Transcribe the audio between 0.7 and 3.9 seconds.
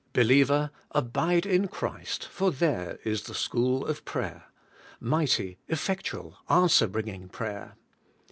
abide in Christ, for there is the school